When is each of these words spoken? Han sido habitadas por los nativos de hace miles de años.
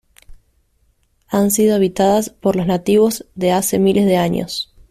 Han 1.27 1.51
sido 1.51 1.75
habitadas 1.75 2.31
por 2.31 2.55
los 2.55 2.65
nativos 2.65 3.27
de 3.35 3.51
hace 3.51 3.77
miles 3.77 4.07
de 4.07 4.17
años. 4.17 4.73